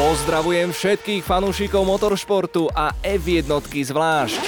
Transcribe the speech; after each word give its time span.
Pozdravujem 0.00 0.72
všetkých 0.72 1.20
fanúšikov 1.20 1.84
motoršportu 1.84 2.72
a 2.72 2.96
F1 3.04 3.52
zvlášť. 3.68 4.40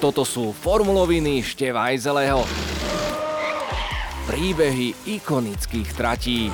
Toto 0.00 0.24
sú 0.24 0.56
formuloviny 0.56 1.44
Števajzeleho. 1.44 2.48
Príbehy 4.24 4.96
ikonických 5.04 5.92
tratí. 5.92 6.48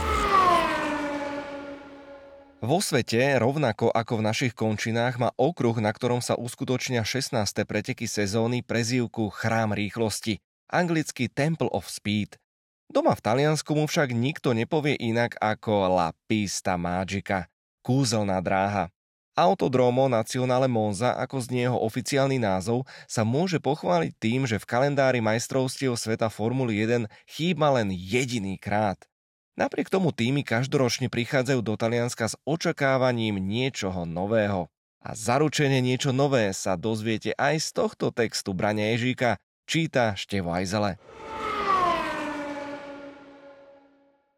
Vo 2.59 2.82
svete, 2.82 3.39
rovnako 3.39 3.95
ako 3.95 4.18
v 4.18 4.26
našich 4.26 4.58
končinách, 4.58 5.22
má 5.22 5.31
okruh, 5.39 5.79
na 5.79 5.95
ktorom 5.95 6.18
sa 6.18 6.35
uskutočnia 6.35 7.07
16. 7.07 7.46
preteky 7.63 8.11
sezóny 8.11 8.67
prezývku 8.67 9.31
Chrám 9.31 9.71
rýchlosti, 9.71 10.43
anglicky 10.67 11.31
Temple 11.31 11.71
of 11.71 11.86
Speed. 11.86 12.43
Doma 12.90 13.14
v 13.14 13.22
Taliansku 13.22 13.71
mu 13.79 13.86
však 13.86 14.11
nikto 14.11 14.50
nepovie 14.50 14.99
inak 14.99 15.39
ako 15.39 15.95
La 15.95 16.11
Pista 16.26 16.75
Magica, 16.75 17.54
kúzelná 17.84 18.40
dráha. 18.40 18.88
Autodromo 19.36 20.08
Nacionale 20.08 20.70
Monza, 20.70 21.12
ako 21.20 21.44
znie 21.44 21.68
jeho 21.68 21.76
oficiálny 21.76 22.40
názov, 22.40 22.88
sa 23.04 23.20
môže 23.26 23.60
pochváliť 23.60 24.12
tým, 24.16 24.48
že 24.48 24.57
v 24.57 24.64
kalendári 24.64 25.20
majstrovstiev 25.20 25.93
sveta 26.00 26.32
Formuly 26.32 26.80
1 26.80 27.04
chýba 27.29 27.76
len 27.76 27.93
jediný 27.93 28.57
krát– 28.57 28.96
Napriek 29.54 29.86
tomu 29.86 30.10
týmy 30.10 30.43
každoročne 30.43 31.07
prichádzajú 31.07 31.62
do 31.62 31.79
Talianska 31.79 32.27
s 32.27 32.34
očakávaním 32.42 33.38
niečoho 33.38 34.02
nového. 34.02 34.66
A 34.98 35.14
zaručenie 35.14 35.78
niečo 35.78 36.10
nové 36.10 36.50
sa 36.50 36.74
dozviete 36.74 37.30
aj 37.38 37.62
z 37.62 37.69
tohto 37.70 38.10
textu 38.10 38.50
Brania 38.50 38.91
Ježíka, 38.98 39.38
číta 39.70 40.19
Števo 40.19 40.50
Ajzele. 40.50 40.98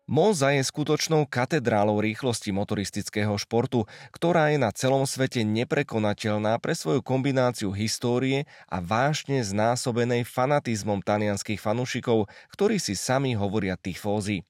Monza 0.07 0.55
je 0.55 0.63
skutočnou 0.63 1.27
katedrálou 1.27 1.99
rýchlosti 1.99 2.55
motoristického 2.55 3.35
športu, 3.43 3.91
ktorá 4.15 4.55
je 4.55 4.59
na 4.63 4.71
celom 4.71 5.03
svete 5.03 5.43
neprekonateľná 5.43 6.63
pre 6.63 6.79
svoju 6.79 7.03
kombináciu 7.03 7.75
histórie 7.75 8.47
a 8.71 8.79
vášne 8.79 9.43
znásobenej 9.43 10.23
fanatizmom 10.23 11.03
talianských 11.03 11.59
fanúšikov, 11.59 12.31
ktorí 12.55 12.79
si 12.79 12.95
sami 12.95 13.35
hovoria 13.35 13.75
tifózy. 13.75 14.47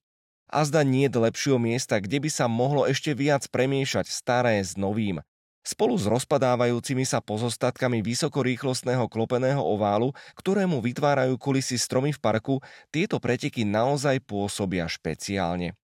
A 0.52 0.60
zda 0.68 0.84
nie 0.84 1.08
je 1.08 1.16
lepšieho 1.24 1.56
miesta, 1.56 2.04
kde 2.04 2.20
by 2.20 2.28
sa 2.28 2.52
mohlo 2.52 2.84
ešte 2.84 3.16
viac 3.16 3.48
premiešať 3.48 4.12
staré 4.12 4.60
s 4.60 4.76
novým. 4.76 5.24
Spolu 5.66 5.98
s 5.98 6.06
rozpadávajúcimi 6.06 7.02
sa 7.02 7.18
pozostatkami 7.18 7.98
vysokorýchlostného 7.98 9.10
klopeného 9.10 9.58
oválu, 9.58 10.14
ktorému 10.38 10.78
vytvárajú 10.78 11.34
kulisy 11.42 11.74
stromy 11.74 12.14
v 12.14 12.22
parku, 12.22 12.54
tieto 12.94 13.18
preteky 13.18 13.66
naozaj 13.66 14.22
pôsobia 14.22 14.86
špeciálne. 14.86 15.74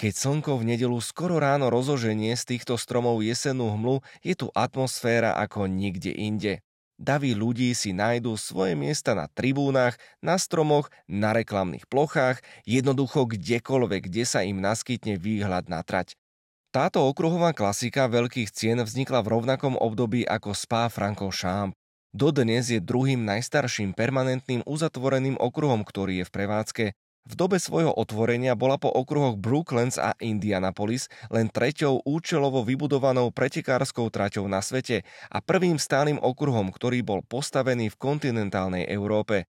Keď 0.00 0.12
slnko 0.16 0.56
v 0.56 0.72
nedelu 0.72 0.96
skoro 1.04 1.36
ráno 1.36 1.68
rozoženie 1.68 2.32
z 2.32 2.56
týchto 2.56 2.80
stromov 2.80 3.20
jesennú 3.20 3.76
hmlu, 3.76 4.00
je 4.24 4.32
tu 4.40 4.48
atmosféra 4.56 5.36
ako 5.36 5.68
nikde 5.68 6.16
inde. 6.16 6.64
Davy 6.96 7.36
ľudí 7.36 7.76
si 7.76 7.92
nájdú 7.92 8.40
svoje 8.40 8.72
miesta 8.72 9.12
na 9.12 9.28
tribúnach, 9.28 10.00
na 10.24 10.40
stromoch, 10.40 10.88
na 11.04 11.36
reklamných 11.36 11.84
plochách, 11.92 12.40
jednoducho 12.64 13.28
kdekoľvek, 13.28 14.08
kde 14.08 14.24
sa 14.24 14.40
im 14.48 14.64
naskytne 14.64 15.20
výhľad 15.20 15.68
na 15.68 15.84
trať. 15.84 16.16
Táto 16.76 17.08
okruhová 17.08 17.56
klasika 17.56 18.04
veľkých 18.04 18.52
cien 18.52 18.76
vznikla 18.76 19.24
v 19.24 19.32
rovnakom 19.32 19.80
období 19.80 20.28
ako 20.28 20.52
Spa 20.52 20.92
Francorchamps. 20.92 21.72
Dodnes 22.12 22.68
je 22.68 22.84
druhým 22.84 23.24
najstarším 23.24 23.96
permanentným 23.96 24.60
uzatvoreným 24.68 25.40
okruhom, 25.40 25.88
ktorý 25.88 26.20
je 26.20 26.28
v 26.28 26.34
prevádzke. 26.36 26.84
V 27.26 27.32
dobe 27.32 27.56
svojho 27.56 27.96
otvorenia 27.96 28.52
bola 28.60 28.76
po 28.76 28.92
okruhoch 28.92 29.40
Brooklands 29.40 29.96
a 29.96 30.12
Indianapolis 30.20 31.08
len 31.32 31.48
treťou 31.48 32.04
účelovo 32.04 32.60
vybudovanou 32.60 33.32
pretekárskou 33.32 34.12
traťou 34.12 34.44
na 34.44 34.60
svete 34.60 35.00
a 35.32 35.40
prvým 35.40 35.80
stálym 35.80 36.20
okruhom, 36.20 36.68
ktorý 36.68 37.00
bol 37.00 37.24
postavený 37.24 37.88
v 37.88 37.96
kontinentálnej 37.96 38.84
Európe. 38.84 39.48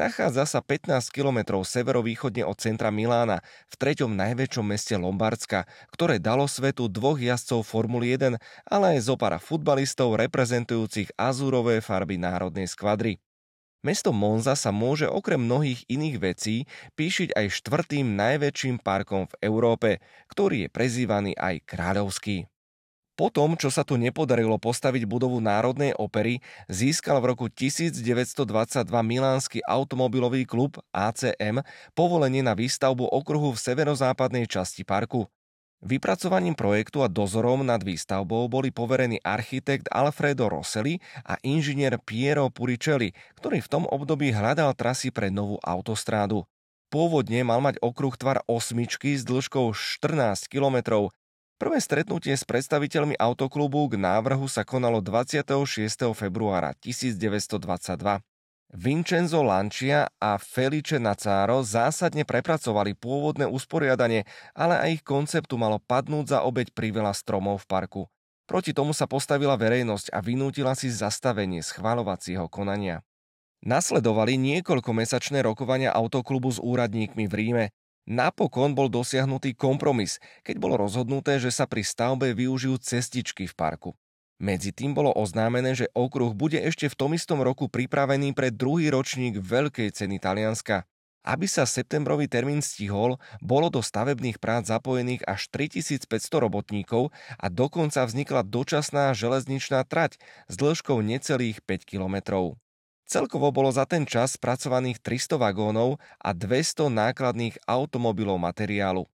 Nachádza 0.00 0.48
sa 0.48 0.64
15 0.64 1.12
km 1.12 1.60
severovýchodne 1.60 2.40
od 2.48 2.56
centra 2.56 2.88
Milána, 2.88 3.44
v 3.68 3.74
treťom 3.76 4.08
najväčšom 4.08 4.64
meste 4.64 4.96
Lombardska, 4.96 5.68
ktoré 5.92 6.16
dalo 6.16 6.48
svetu 6.48 6.88
dvoch 6.88 7.20
jazdcov 7.20 7.68
Formuly 7.68 8.16
1, 8.16 8.40
ale 8.64 8.96
aj 8.96 9.04
zopara 9.04 9.36
futbalistov 9.36 10.16
reprezentujúcich 10.16 11.12
azúrové 11.20 11.84
farby 11.84 12.16
národnej 12.16 12.64
skvadry. 12.72 13.20
Mesto 13.84 14.08
Monza 14.16 14.56
sa 14.56 14.72
môže 14.72 15.04
okrem 15.04 15.36
mnohých 15.36 15.84
iných 15.84 16.16
vecí 16.16 16.64
píšiť 16.96 17.36
aj 17.36 17.60
štvrtým 17.60 18.16
najväčším 18.16 18.80
parkom 18.80 19.28
v 19.28 19.34
Európe, 19.44 20.00
ktorý 20.32 20.64
je 20.64 20.68
prezývaný 20.72 21.36
aj 21.36 21.60
kráľovský. 21.68 22.48
Po 23.18 23.28
tom, 23.28 23.58
čo 23.58 23.68
sa 23.68 23.84
tu 23.84 24.00
nepodarilo 24.00 24.56
postaviť 24.56 25.04
budovu 25.04 25.44
Národnej 25.44 25.92
opery, 25.94 26.40
získal 26.72 27.20
v 27.20 27.36
roku 27.36 27.46
1922 27.52 28.40
Milánsky 28.86 29.58
automobilový 29.60 30.48
klub 30.48 30.80
ACM 30.94 31.60
povolenie 31.92 32.40
na 32.40 32.56
výstavbu 32.56 33.04
okruhu 33.10 33.52
v 33.52 33.62
severozápadnej 33.62 34.48
časti 34.48 34.88
parku. 34.88 35.28
Vypracovaním 35.80 36.52
projektu 36.52 37.00
a 37.00 37.08
dozorom 37.08 37.64
nad 37.64 37.80
výstavbou 37.80 38.52
boli 38.52 38.68
poverení 38.68 39.16
architekt 39.24 39.88
Alfredo 39.88 40.52
Rosselli 40.52 41.00
a 41.24 41.40
inžinier 41.40 41.96
Piero 41.96 42.52
Puricelli, 42.52 43.16
ktorý 43.40 43.64
v 43.64 43.70
tom 43.72 43.84
období 43.88 44.28
hľadal 44.28 44.76
trasy 44.76 45.08
pre 45.08 45.32
novú 45.32 45.56
autostrádu. 45.64 46.44
Pôvodne 46.92 47.40
mal 47.48 47.64
mať 47.64 47.80
okruh 47.80 48.12
tvar 48.12 48.44
osmičky 48.44 49.16
s 49.16 49.24
dĺžkou 49.24 49.72
14 49.72 50.52
kilometrov. 50.52 51.16
Prvé 51.60 51.76
stretnutie 51.76 52.32
s 52.32 52.48
predstaviteľmi 52.48 53.20
autoklubu 53.20 53.92
k 53.92 54.00
návrhu 54.00 54.48
sa 54.48 54.64
konalo 54.64 55.04
26. 55.04 55.68
februára 56.16 56.72
1922. 56.80 57.60
Vincenzo 58.72 59.44
Lancia 59.44 60.08
a 60.16 60.40
Felice 60.40 60.96
Nacaro 60.96 61.60
zásadne 61.60 62.24
prepracovali 62.24 62.96
pôvodné 62.96 63.44
usporiadanie, 63.44 64.24
ale 64.56 64.80
aj 64.80 64.88
ich 64.88 65.02
konceptu 65.04 65.60
malo 65.60 65.76
padnúť 65.76 66.32
za 66.32 66.48
obeď 66.48 66.72
priveľa 66.72 67.12
stromov 67.12 67.60
v 67.60 67.68
parku. 67.68 68.02
Proti 68.48 68.72
tomu 68.72 68.96
sa 68.96 69.04
postavila 69.04 69.60
verejnosť 69.60 70.16
a 70.16 70.24
vynútila 70.24 70.72
si 70.72 70.88
zastavenie 70.88 71.60
schváľovacieho 71.60 72.48
konania. 72.48 73.04
Nasledovali 73.60 74.40
niekoľkomesačné 74.40 75.44
rokovania 75.44 75.92
autoklubu 75.92 76.56
s 76.56 76.56
úradníkmi 76.56 77.28
v 77.28 77.34
Ríme. 77.36 77.64
Napokon 78.08 78.72
bol 78.72 78.88
dosiahnutý 78.88 79.52
kompromis, 79.52 80.20
keď 80.44 80.56
bolo 80.56 80.80
rozhodnuté, 80.80 81.36
že 81.36 81.52
sa 81.52 81.68
pri 81.68 81.84
stavbe 81.84 82.32
využijú 82.32 82.80
cestičky 82.80 83.44
v 83.44 83.54
parku. 83.54 83.90
Medzi 84.40 84.72
tým 84.72 84.96
bolo 84.96 85.12
oznámené, 85.12 85.76
že 85.76 85.92
okruh 85.92 86.32
bude 86.32 86.56
ešte 86.56 86.88
v 86.88 86.96
tom 86.96 87.12
istom 87.12 87.44
roku 87.44 87.68
pripravený 87.68 88.32
pre 88.32 88.48
druhý 88.48 88.88
ročník 88.88 89.36
Veľkej 89.36 89.92
ceny 89.92 90.16
Talianska. 90.16 90.88
Aby 91.20 91.44
sa 91.44 91.68
septembrový 91.68 92.24
termín 92.24 92.64
stihol, 92.64 93.20
bolo 93.44 93.68
do 93.68 93.84
stavebných 93.84 94.40
prác 94.40 94.72
zapojených 94.72 95.20
až 95.28 95.52
3500 95.52 96.08
robotníkov 96.40 97.12
a 97.36 97.52
dokonca 97.52 98.08
vznikla 98.08 98.40
dočasná 98.48 99.12
železničná 99.12 99.84
trať 99.84 100.16
s 100.48 100.56
dĺžkou 100.56 100.96
necelých 101.04 101.60
5 101.60 101.84
kilometrov. 101.84 102.56
Celkovo 103.10 103.50
bolo 103.50 103.74
za 103.74 103.90
ten 103.90 104.06
čas 104.06 104.38
spracovaných 104.38 105.02
300 105.02 105.34
vagónov 105.34 105.98
a 106.22 106.30
200 106.30 106.86
nákladných 106.94 107.58
automobilov 107.66 108.38
materiálu. 108.38 109.10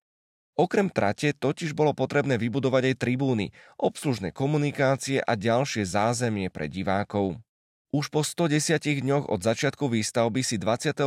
Okrem 0.53 0.93
trate 0.93 1.33
totiž 1.33 1.73
bolo 1.73 1.97
potrebné 1.97 2.37
vybudovať 2.37 2.93
aj 2.93 2.97
tribúny, 3.01 3.57
obslužné 3.81 4.37
komunikácie 4.37 5.25
a 5.25 5.33
ďalšie 5.33 5.89
zázemie 5.89 6.53
pre 6.53 6.69
divákov. 6.69 7.41
Už 7.89 8.13
po 8.13 8.21
110 8.21 8.77
dňoch 9.01 9.33
od 9.33 9.41
začiatku 9.41 9.89
výstavby 9.89 10.45
si 10.45 10.61
28. 10.61 11.01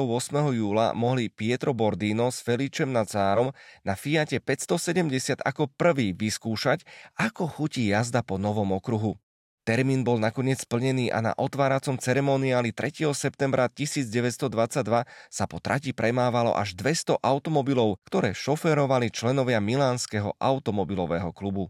júla 0.50 0.98
mohli 0.98 1.30
Pietro 1.30 1.78
Bordino 1.78 2.34
s 2.34 2.42
Feličem 2.42 2.90
Nacárom 2.90 3.54
na 3.86 3.94
Fiate 3.94 4.42
570 4.42 5.46
ako 5.46 5.70
prvý 5.78 6.18
vyskúšať, 6.18 6.82
ako 7.14 7.46
chutí 7.46 7.94
jazda 7.94 8.26
po 8.26 8.42
novom 8.42 8.74
okruhu. 8.74 9.22
Termín 9.70 10.02
bol 10.02 10.18
nakoniec 10.18 10.66
splnený 10.66 11.14
a 11.14 11.22
na 11.22 11.38
otváracom 11.38 11.94
ceremoniáli 11.94 12.74
3. 12.74 13.06
septembra 13.14 13.70
1922 13.70 14.50
sa 15.30 15.46
po 15.46 15.62
trati 15.62 15.94
premávalo 15.94 16.58
až 16.58 16.74
200 16.74 17.22
automobilov, 17.22 18.02
ktoré 18.02 18.34
šoférovali 18.34 19.14
členovia 19.14 19.62
Milánskeho 19.62 20.34
automobilového 20.42 21.30
klubu. 21.38 21.70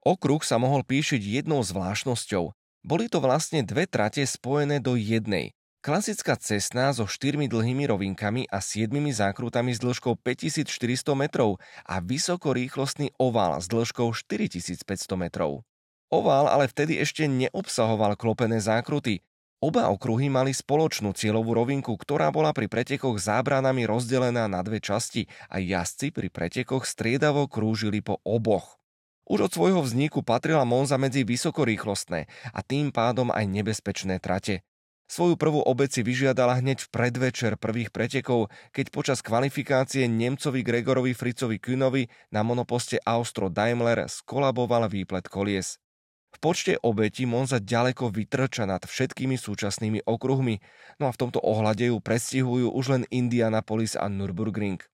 Okruh 0.00 0.40
sa 0.40 0.56
mohol 0.56 0.80
píšiť 0.80 1.44
jednou 1.44 1.60
zvláštnosťou. 1.60 2.48
Boli 2.88 3.12
to 3.12 3.20
vlastne 3.20 3.60
dve 3.60 3.84
trate 3.84 4.24
spojené 4.24 4.80
do 4.80 4.96
jednej. 4.96 5.57
Klasická 5.78 6.34
cestná 6.34 6.90
so 6.90 7.06
štyrmi 7.06 7.46
dlhými 7.46 7.86
rovinkami 7.86 8.50
a 8.50 8.58
siedmimi 8.58 9.14
zákrutami 9.14 9.70
s 9.70 9.78
dĺžkou 9.78 10.18
5400 10.18 10.66
metrov 11.14 11.62
a 11.86 12.02
vysokorýchlostný 12.02 13.14
ovál 13.14 13.62
s 13.62 13.70
dĺžkou 13.70 14.10
4500 14.10 14.82
metrov. 15.14 15.62
Ovál 16.10 16.50
ale 16.50 16.66
vtedy 16.66 16.98
ešte 16.98 17.30
neobsahoval 17.30 18.18
klopené 18.18 18.58
zákruty. 18.58 19.22
Oba 19.62 19.86
okruhy 19.94 20.26
mali 20.26 20.50
spoločnú 20.50 21.14
cieľovú 21.14 21.54
rovinku, 21.54 21.94
ktorá 21.94 22.34
bola 22.34 22.50
pri 22.50 22.66
pretekoch 22.66 23.14
zábranami 23.22 23.86
rozdelená 23.86 24.50
na 24.50 24.66
dve 24.66 24.82
časti 24.82 25.30
a 25.46 25.62
jazdci 25.62 26.10
pri 26.10 26.26
pretekoch 26.26 26.90
striedavo 26.90 27.46
krúžili 27.46 28.02
po 28.02 28.18
oboch. 28.26 28.82
Už 29.30 29.46
od 29.46 29.52
svojho 29.54 29.86
vzniku 29.86 30.26
patrila 30.26 30.66
Monza 30.66 30.98
medzi 30.98 31.22
vysokorýchlostné 31.22 32.26
a 32.50 32.60
tým 32.66 32.90
pádom 32.90 33.30
aj 33.30 33.46
nebezpečné 33.46 34.18
trate. 34.18 34.66
Svoju 35.08 35.40
prvú 35.40 35.64
obec 35.64 35.88
si 35.88 36.04
vyžiadala 36.04 36.60
hneď 36.60 36.84
v 36.84 36.92
predvečer 36.92 37.56
prvých 37.56 37.88
pretekov, 37.88 38.52
keď 38.76 38.86
počas 38.92 39.24
kvalifikácie 39.24 40.04
Nemcovi 40.04 40.60
Gregorovi 40.60 41.16
Fricovi 41.16 41.56
Kühnovi 41.56 42.12
na 42.28 42.44
monoposte 42.44 43.00
Austro 43.08 43.48
Daimler 43.48 44.04
skolaboval 44.04 44.84
výplet 44.92 45.24
kolies. 45.32 45.80
V 46.28 46.36
počte 46.44 46.76
obetí 46.84 47.24
Monza 47.24 47.56
ďaleko 47.56 48.12
vytrča 48.12 48.68
nad 48.68 48.84
všetkými 48.84 49.40
súčasnými 49.40 50.04
okruhmi, 50.04 50.60
no 51.00 51.08
a 51.08 51.14
v 51.16 51.20
tomto 51.24 51.40
ohľade 51.40 51.88
ju 51.88 51.96
prestihujú 52.04 52.68
už 52.68 52.84
len 52.92 53.02
Indianapolis 53.08 53.96
a 53.96 54.12
Nürburgring. 54.12 54.84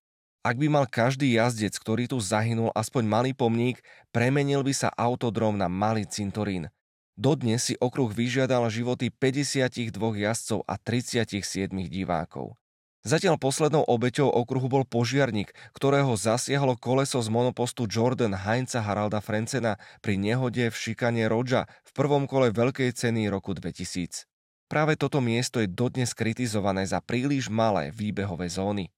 Ak 0.47 0.63
by 0.63 0.71
mal 0.71 0.87
každý 0.87 1.35
jazdec, 1.35 1.75
ktorý 1.75 2.07
tu 2.07 2.23
zahynul, 2.23 2.71
aspoň 2.71 3.03
malý 3.03 3.33
pomník, 3.35 3.83
premenil 4.15 4.63
by 4.63 4.77
sa 4.77 4.89
autodrom 4.95 5.59
na 5.59 5.67
malý 5.67 6.07
cintorín. 6.07 6.71
Dodnes 7.15 7.71
si 7.71 7.75
okruh 7.79 8.11
vyžiadal 8.11 8.67
životy 8.75 9.07
52 9.07 9.95
jazdcov 10.19 10.67
a 10.67 10.75
37 10.75 11.71
divákov. 11.87 12.59
Zatiaľ 13.05 13.37
poslednou 13.37 13.85
obeťou 13.85 14.33
okruhu 14.33 14.67
bol 14.67 14.83
požiarník, 14.89 15.53
ktorého 15.77 16.17
zasiahlo 16.17 16.75
koleso 16.75 17.21
z 17.21 17.29
monopostu 17.29 17.85
Jordan 17.85 18.33
Heinza 18.33 18.81
Haralda 18.81 19.21
Frencena 19.21 19.77
pri 20.01 20.17
nehode 20.17 20.73
v 20.73 20.75
šikane 20.75 21.29
Roja 21.29 21.69
v 21.85 21.91
prvom 21.93 22.25
kole 22.25 22.49
veľkej 22.49 22.97
ceny 22.97 23.29
roku 23.29 23.53
2000. 23.53 24.25
Práve 24.73 24.97
toto 24.97 25.21
miesto 25.21 25.61
je 25.61 25.69
dodnes 25.69 26.17
kritizované 26.17 26.89
za 26.89 27.05
príliš 27.05 27.53
malé 27.53 27.93
výbehové 27.93 28.49
zóny. 28.49 28.89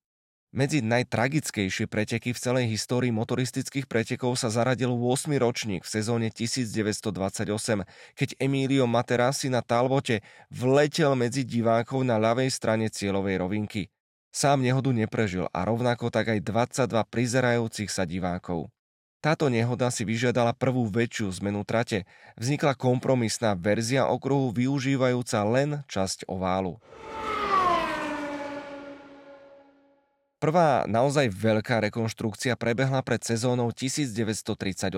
Medzi 0.57 0.81
najtragickejšie 0.81 1.85
preteky 1.85 2.33
v 2.33 2.41
celej 2.41 2.73
histórii 2.73 3.13
motoristických 3.13 3.85
pretekov 3.85 4.41
sa 4.41 4.49
zaradil 4.49 4.89
8. 4.89 5.37
ročník 5.37 5.85
v 5.85 5.91
sezóne 6.01 6.33
1928, 6.33 7.13
keď 8.17 8.29
Emilio 8.41 8.89
Materassi 8.89 9.53
na 9.53 9.61
Talbote 9.61 10.25
vletel 10.49 11.13
medzi 11.13 11.45
divákov 11.45 12.09
na 12.09 12.17
ľavej 12.17 12.49
strane 12.49 12.89
cieľovej 12.89 13.37
rovinky. 13.37 13.93
Sám 14.33 14.65
nehodu 14.65 14.97
neprežil 14.97 15.45
a 15.53 15.61
rovnako 15.69 16.09
tak 16.09 16.33
aj 16.33 16.41
22 16.41 17.05
prizerajúcich 17.05 17.93
sa 17.93 18.09
divákov. 18.09 18.73
Táto 19.21 19.53
nehoda 19.53 19.93
si 19.93 20.09
vyžiadala 20.09 20.57
prvú 20.57 20.89
väčšiu 20.89 21.37
zmenu 21.37 21.69
trate. 21.69 22.09
Vznikla 22.41 22.81
kompromisná 22.81 23.53
verzia 23.53 24.09
okruhu 24.09 24.57
využívajúca 24.57 25.37
len 25.53 25.85
časť 25.85 26.25
oválu. 26.33 26.81
Prvá 30.47 30.87
naozaj 30.87 31.27
veľká 31.35 31.91
rekonštrukcia 31.91 32.55
prebehla 32.55 33.03
pred 33.03 33.19
sezónou 33.19 33.75
1938. 33.75 34.95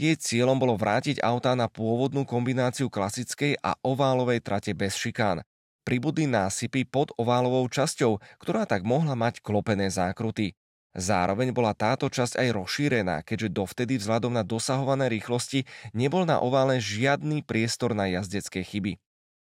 Jej 0.00 0.16
cieľom 0.16 0.56
bolo 0.56 0.80
vrátiť 0.80 1.20
autá 1.20 1.52
na 1.52 1.68
pôvodnú 1.68 2.24
kombináciu 2.24 2.88
klasickej 2.88 3.60
a 3.60 3.76
oválovej 3.84 4.40
trate 4.40 4.72
bez 4.72 4.96
šikán 4.96 5.44
pribudli 5.84 6.24
násypy 6.24 6.88
pod 6.88 7.12
oválovou 7.20 7.68
časťou, 7.68 8.16
ktorá 8.40 8.64
tak 8.64 8.88
mohla 8.88 9.12
mať 9.12 9.44
klopené 9.44 9.92
zákruty. 9.92 10.56
Zároveň 10.96 11.52
bola 11.52 11.76
táto 11.76 12.08
časť 12.08 12.40
aj 12.40 12.48
rozšírená, 12.56 13.20
keďže 13.28 13.52
dovtedy 13.52 14.00
vzhľadom 14.00 14.32
na 14.32 14.40
dosahované 14.40 15.12
rýchlosti 15.12 15.68
nebol 15.92 16.24
na 16.24 16.40
ovále 16.40 16.80
žiadny 16.80 17.44
priestor 17.44 17.92
na 17.92 18.08
jazdecké 18.08 18.64
chyby. 18.64 18.96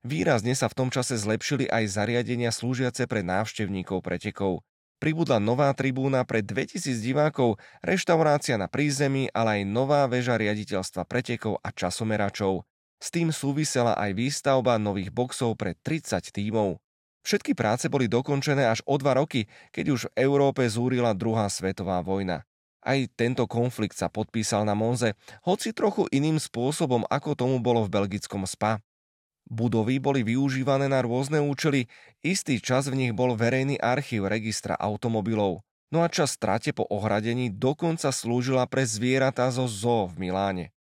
Výrazne 0.04 0.52
sa 0.52 0.68
v 0.68 0.84
tom 0.84 0.90
čase 0.92 1.16
zlepšili 1.16 1.72
aj 1.72 1.96
zariadenia 1.96 2.52
slúžiace 2.52 3.08
pre 3.08 3.24
návštevníkov 3.24 4.04
pretekov. 4.04 4.68
Pribudla 5.02 5.42
nová 5.42 5.70
tribúna 5.76 6.24
pre 6.24 6.42
2000 6.42 7.02
divákov, 7.02 7.60
reštaurácia 7.84 8.56
na 8.56 8.72
prízemí, 8.72 9.28
ale 9.34 9.62
aj 9.62 9.70
nová 9.70 10.08
väža 10.08 10.40
riaditeľstva 10.40 11.04
pretekov 11.08 11.60
a 11.60 11.70
časomeračov. 11.74 12.64
S 13.04 13.12
tým 13.12 13.36
súvisela 13.36 14.00
aj 14.00 14.16
výstavba 14.16 14.80
nových 14.80 15.12
boxov 15.12 15.60
pre 15.60 15.76
30 15.76 16.24
tímov. 16.32 16.80
Všetky 17.24 17.56
práce 17.56 17.88
boli 17.88 18.12
dokončené 18.12 18.68
až 18.68 18.84
o 18.84 19.00
dva 19.00 19.16
roky, 19.16 19.48
keď 19.72 19.86
už 19.92 20.02
v 20.08 20.28
Európe 20.28 20.64
zúrila 20.68 21.16
druhá 21.16 21.48
svetová 21.48 22.04
vojna. 22.04 22.44
Aj 22.84 23.00
tento 23.16 23.48
konflikt 23.48 23.96
sa 23.96 24.12
podpísal 24.12 24.68
na 24.68 24.76
Monze, 24.76 25.16
hoci 25.48 25.72
trochu 25.72 26.04
iným 26.12 26.36
spôsobom, 26.36 27.08
ako 27.08 27.32
tomu 27.32 27.64
bolo 27.64 27.88
v 27.88 27.96
belgickom 27.96 28.44
SPA. 28.44 28.84
Budovy 29.48 30.00
boli 30.00 30.24
využívané 30.24 30.88
na 30.88 31.04
rôzne 31.04 31.44
účely, 31.44 31.92
istý 32.24 32.64
čas 32.64 32.88
v 32.88 32.96
nich 32.96 33.14
bol 33.14 33.36
verejný 33.36 33.76
archív 33.78 34.32
registra 34.32 34.74
automobilov. 34.80 35.62
No 35.94 36.02
a 36.02 36.10
čas 36.10 36.34
strate 36.34 36.74
po 36.74 36.90
ohradení 36.90 37.54
dokonca 37.54 38.10
slúžila 38.10 38.66
pre 38.66 38.82
zvieratá 38.82 39.52
zo 39.54 39.70
zoo 39.70 40.10
v 40.10 40.26
Miláne. 40.26 40.74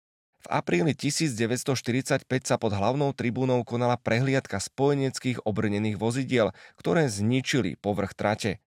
V 0.40 0.46
apríli 0.48 0.96
1945 0.96 2.24
sa 2.46 2.56
pod 2.56 2.72
hlavnou 2.72 3.12
tribúnou 3.12 3.60
konala 3.60 4.00
prehliadka 4.00 4.56
spojeneckých 4.56 5.44
obrnených 5.44 6.00
vozidiel, 6.00 6.56
ktoré 6.80 7.10
zničili 7.12 7.76
povrch 7.76 8.16
trate. 8.16 8.62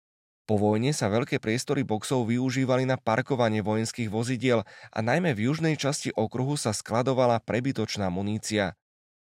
Po 0.49 0.57
vojne 0.57 0.97
sa 0.97 1.13
veľké 1.13 1.37
priestory 1.37 1.85
boxov 1.85 2.25
využívali 2.25 2.81
na 2.89 2.97
parkovanie 2.97 3.61
vojenských 3.61 4.09
vozidiel 4.09 4.65
a 4.89 4.99
najmä 5.05 5.37
v 5.37 5.45
južnej 5.45 5.77
časti 5.77 6.09
okruhu 6.09 6.57
sa 6.57 6.73
skladovala 6.73 7.37
prebytočná 7.45 8.09
munícia. 8.09 8.73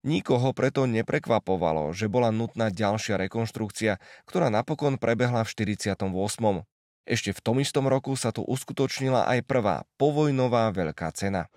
Nikoho 0.05 0.53
preto 0.53 0.85
neprekvapovalo, 0.85 1.89
že 1.89 2.05
bola 2.05 2.29
nutná 2.29 2.69
ďalšia 2.69 3.17
rekonštrukcia, 3.25 3.97
ktorá 4.29 4.53
napokon 4.53 5.01
prebehla 5.01 5.41
v 5.41 5.49
48. 5.49 5.97
Ešte 7.09 7.33
v 7.33 7.39
tom 7.41 7.57
istom 7.57 7.89
roku 7.89 8.13
sa 8.13 8.29
tu 8.29 8.45
uskutočnila 8.45 9.25
aj 9.25 9.41
prvá 9.49 9.81
povojnová 9.97 10.69
veľká 10.77 11.09
cena. 11.09 11.49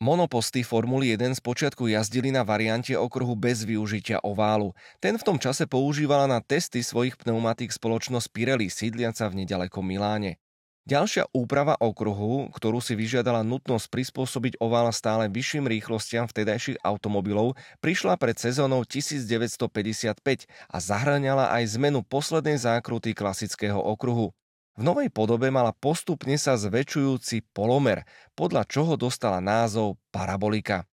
Monoposty 0.00 0.64
Formuly 0.64 1.12
1 1.12 1.44
počiatku 1.44 1.92
jazdili 1.92 2.32
na 2.32 2.40
variante 2.40 2.96
okruhu 2.96 3.36
bez 3.36 3.68
využitia 3.68 4.24
oválu. 4.24 4.72
Ten 4.96 5.20
v 5.20 5.24
tom 5.24 5.36
čase 5.36 5.68
používala 5.68 6.24
na 6.24 6.40
testy 6.40 6.80
svojich 6.80 7.20
pneumatík 7.20 7.68
spoločnosť 7.68 8.32
Pirelli, 8.32 8.72
sídliaca 8.72 9.28
v 9.28 9.44
nedalekom 9.44 9.84
Miláne. 9.84 10.40
Ďalšia 10.86 11.26
úprava 11.34 11.74
okruhu, 11.82 12.46
ktorú 12.54 12.78
si 12.78 12.94
vyžiadala 12.94 13.42
nutnosť 13.42 13.90
prispôsobiť 13.90 14.62
ovál 14.62 14.86
stále 14.94 15.26
vyšším 15.26 15.66
rýchlostiam 15.66 16.30
vtedajších 16.30 16.78
automobilov, 16.86 17.58
prišla 17.82 18.14
pred 18.14 18.38
sezónou 18.38 18.86
1955 18.86 20.14
a 20.46 20.76
zahŕňala 20.78 21.50
aj 21.58 21.74
zmenu 21.74 22.06
poslednej 22.06 22.62
zákruty 22.62 23.18
klasického 23.18 23.82
okruhu. 23.82 24.30
V 24.78 24.82
novej 24.86 25.10
podobe 25.10 25.50
mala 25.50 25.74
postupne 25.74 26.38
sa 26.38 26.54
zväčšujúci 26.54 27.50
polomer, 27.50 28.06
podľa 28.38 28.62
čoho 28.70 28.94
dostala 28.94 29.42
názov 29.42 29.98
parabolika. 30.14 30.86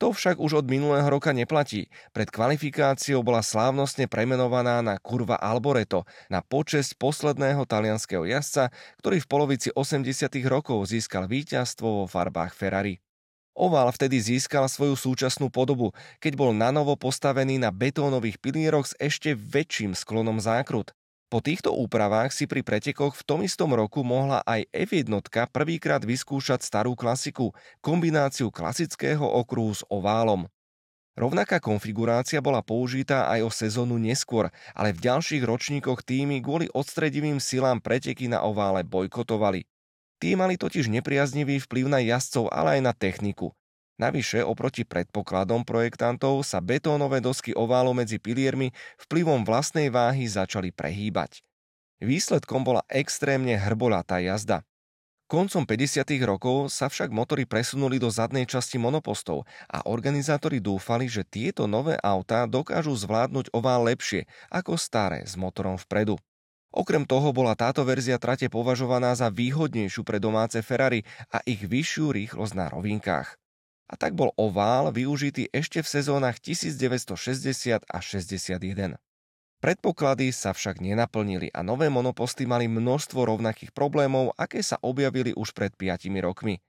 To 0.00 0.16
však 0.16 0.40
už 0.40 0.64
od 0.64 0.66
minulého 0.66 1.04
roka 1.04 1.28
neplatí. 1.36 1.92
Pred 2.16 2.32
kvalifikáciou 2.32 3.20
bola 3.20 3.44
slávnostne 3.44 4.08
premenovaná 4.08 4.80
na 4.80 4.96
kurva 4.96 5.36
Alboreto 5.36 6.08
na 6.32 6.40
počesť 6.40 6.96
posledného 6.96 7.68
talianského 7.68 8.24
jazdca, 8.24 8.72
ktorý 9.04 9.20
v 9.20 9.28
polovici 9.28 9.68
80. 9.76 10.40
rokov 10.48 10.88
získal 10.88 11.28
víťazstvo 11.28 11.84
vo 11.84 12.04
farbách 12.08 12.56
Ferrari. 12.56 12.96
Oval 13.52 13.92
vtedy 13.92 14.16
získal 14.24 14.72
svoju 14.72 14.96
súčasnú 14.96 15.52
podobu, 15.52 15.92
keď 16.16 16.32
bol 16.32 16.56
nanovo 16.56 16.96
postavený 16.96 17.60
na 17.60 17.68
betónových 17.68 18.40
pilieroch 18.40 18.88
s 18.88 18.96
ešte 18.96 19.36
väčším 19.36 19.92
sklonom 19.92 20.40
zákrut. 20.40 20.96
Po 21.30 21.38
týchto 21.38 21.70
úpravách 21.70 22.34
si 22.34 22.50
pri 22.50 22.66
pretekoch 22.66 23.14
v 23.14 23.22
tom 23.22 23.46
istom 23.46 23.70
roku 23.70 24.02
mohla 24.02 24.42
aj 24.42 24.66
F1 24.74 25.06
prvýkrát 25.54 26.02
vyskúšať 26.02 26.66
starú 26.66 26.98
klasiku, 26.98 27.54
kombináciu 27.78 28.50
klasického 28.50 29.22
okruhu 29.22 29.70
s 29.70 29.86
oválom. 29.86 30.50
Rovnaká 31.14 31.62
konfigurácia 31.62 32.42
bola 32.42 32.66
použitá 32.66 33.30
aj 33.30 33.46
o 33.46 33.50
sezónu 33.54 33.94
neskôr, 33.94 34.50
ale 34.74 34.90
v 34.90 35.06
ďalších 35.06 35.46
ročníkoch 35.46 36.02
týmy 36.02 36.42
kvôli 36.42 36.66
odstredivým 36.74 37.38
silám 37.38 37.78
preteky 37.78 38.26
na 38.26 38.42
ovále 38.42 38.82
bojkotovali. 38.82 39.62
Tí 40.18 40.34
mali 40.34 40.58
totiž 40.58 40.90
nepriaznivý 40.90 41.62
vplyv 41.62 41.86
na 41.86 42.02
jazdcov, 42.02 42.50
ale 42.50 42.82
aj 42.82 42.90
na 42.90 42.92
techniku. 42.92 43.54
Navyše, 44.00 44.40
oproti 44.40 44.88
predpokladom 44.88 45.60
projektantov 45.68 46.40
sa 46.48 46.64
betónové 46.64 47.20
dosky 47.20 47.52
oválu 47.52 47.92
medzi 47.92 48.16
piliermi 48.16 48.72
vplyvom 48.96 49.44
vlastnej 49.44 49.92
váhy 49.92 50.24
začali 50.24 50.72
prehýbať. 50.72 51.44
Výsledkom 52.00 52.64
bola 52.64 52.80
extrémne 52.88 53.60
hrbolatá 53.60 54.16
jazda. 54.24 54.64
Koncom 55.28 55.68
50. 55.68 56.16
rokov 56.24 56.72
sa 56.72 56.88
však 56.88 57.12
motory 57.12 57.44
presunuli 57.44 58.00
do 58.00 58.08
zadnej 58.08 58.48
časti 58.48 58.80
monopostov 58.80 59.44
a 59.68 59.84
organizátori 59.84 60.64
dúfali, 60.64 61.04
že 61.04 61.28
tieto 61.28 61.68
nové 61.68 62.00
autá 62.00 62.48
dokážu 62.48 62.96
zvládnuť 62.96 63.52
ovál 63.52 63.84
lepšie 63.84 64.24
ako 64.48 64.80
staré 64.80 65.28
s 65.28 65.36
motorom 65.36 65.76
vpredu. 65.76 66.16
Okrem 66.72 67.04
toho 67.04 67.36
bola 67.36 67.52
táto 67.52 67.84
verzia 67.84 68.16
trate 68.16 68.48
považovaná 68.48 69.12
za 69.12 69.28
výhodnejšiu 69.28 70.08
pre 70.08 70.16
domáce 70.16 70.56
Ferrari 70.64 71.04
a 71.28 71.44
ich 71.44 71.62
vyššiu 71.68 72.16
rýchlosť 72.16 72.54
na 72.56 72.66
rovinkách. 72.72 73.39
A 73.90 73.98
tak 73.98 74.14
bol 74.14 74.30
ovál 74.38 74.94
využitý 74.94 75.50
ešte 75.50 75.82
v 75.82 75.90
sezónach 75.90 76.38
1960 76.38 77.82
a 77.82 77.98
61. 77.98 78.94
Predpoklady 79.60 80.32
sa 80.32 80.54
však 80.54 80.80
nenaplnili 80.80 81.52
a 81.52 81.60
nové 81.60 81.92
monoposty 81.92 82.48
mali 82.48 82.64
množstvo 82.70 83.28
rovnakých 83.28 83.74
problémov, 83.74 84.32
aké 84.38 84.62
sa 84.62 84.78
objavili 84.80 85.36
už 85.36 85.52
pred 85.52 85.74
5 85.76 86.08
rokmi. 86.22 86.62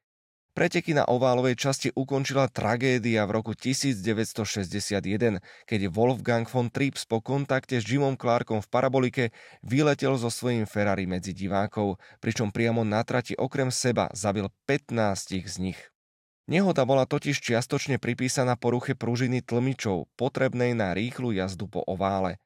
Preteky 0.51 0.91
na 0.91 1.07
oválovej 1.07 1.55
časti 1.55 1.95
ukončila 1.95 2.51
tragédia 2.51 3.23
v 3.23 3.39
roku 3.39 3.55
1961, 3.55 5.39
keď 5.63 5.81
Wolfgang 5.87 6.43
von 6.43 6.67
Trips 6.67 7.07
po 7.07 7.23
kontakte 7.23 7.79
s 7.79 7.87
Jimom 7.87 8.19
Clarkom 8.19 8.59
v 8.59 8.67
parabolike 8.67 9.23
vyletel 9.63 10.19
so 10.19 10.27
svojím 10.27 10.67
Ferrari 10.67 11.07
medzi 11.07 11.31
divákov, 11.31 11.95
pričom 12.19 12.51
priamo 12.51 12.83
na 12.83 12.99
trati 13.07 13.31
okrem 13.39 13.71
seba 13.71 14.11
zabil 14.11 14.51
15 14.67 15.47
z 15.47 15.55
nich. 15.63 15.79
Nehoda 16.49 16.85
bola 16.87 17.05
totiž 17.05 17.37
čiastočne 17.37 18.01
pripísaná 18.01 18.57
poruche 18.57 18.97
pružiny 18.97 19.45
tlmičov, 19.45 20.09
potrebnej 20.17 20.73
na 20.73 20.93
rýchlu 20.97 21.35
jazdu 21.35 21.69
po 21.69 21.85
ovále. 21.85 22.41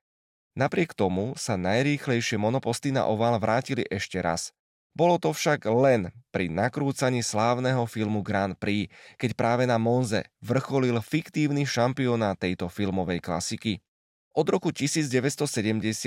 Napriek 0.56 0.96
tomu 0.96 1.36
sa 1.36 1.60
najrýchlejšie 1.60 2.40
monoposty 2.40 2.96
na 2.96 3.08
ovál 3.08 3.36
vrátili 3.40 3.84
ešte 3.92 4.24
raz. 4.24 4.56
Bolo 4.96 5.20
to 5.20 5.36
však 5.36 5.68
len 5.68 6.08
pri 6.32 6.48
nakrúcaní 6.48 7.20
slávneho 7.20 7.84
filmu 7.84 8.24
Grand 8.24 8.56
Prix, 8.56 8.88
keď 9.20 9.36
práve 9.36 9.68
na 9.68 9.76
Monze 9.76 10.24
vrcholil 10.40 10.96
fiktívny 11.04 11.68
šampionát 11.68 12.40
tejto 12.40 12.72
filmovej 12.72 13.20
klasiky. 13.20 13.84
Od 14.32 14.48
roku 14.48 14.72
1970 14.72 15.44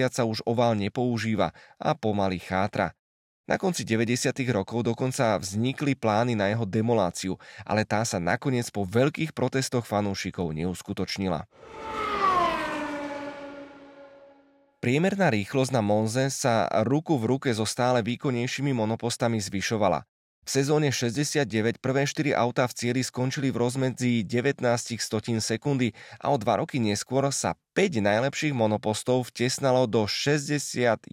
sa 0.09 0.25
už 0.25 0.40
ovál 0.49 0.73
nepoužíva 0.73 1.52
a 1.76 1.92
pomaly 1.92 2.40
chátra. 2.40 2.97
Na 3.48 3.56
konci 3.56 3.80
90. 3.80 4.28
rokov 4.52 4.84
dokonca 4.84 5.40
vznikli 5.40 5.96
plány 5.96 6.36
na 6.36 6.52
jeho 6.52 6.68
demoláciu, 6.68 7.40
ale 7.64 7.88
tá 7.88 8.04
sa 8.04 8.20
nakoniec 8.20 8.68
po 8.68 8.84
veľkých 8.84 9.32
protestoch 9.32 9.88
fanúšikov 9.88 10.52
neuskutočnila. 10.52 11.48
Priemerná 14.84 15.32
rýchlosť 15.32 15.72
na 15.72 15.80
Monze 15.80 16.28
sa 16.28 16.68
ruku 16.84 17.16
v 17.16 17.24
ruke 17.24 17.48
so 17.56 17.64
stále 17.64 18.04
výkonnejšími 18.04 18.76
monopostami 18.76 19.40
zvyšovala. 19.40 20.04
V 20.44 20.48
sezóne 20.52 20.92
69 20.92 21.80
prvé 21.80 22.04
4 22.04 22.36
autá 22.36 22.68
v 22.68 22.76
cieli 22.76 23.00
skončili 23.00 23.48
v 23.48 23.64
rozmedzi 23.64 24.28
19 24.28 24.60
stotín 25.00 25.40
sekundy 25.40 25.96
a 26.20 26.32
o 26.32 26.36
dva 26.36 26.60
roky 26.60 26.80
neskôr 26.80 27.24
sa 27.32 27.56
5 27.72 28.00
najlepších 28.04 28.52
monopostov 28.52 29.32
vtesnalo 29.32 29.88
do 29.88 30.04
61 30.04 31.08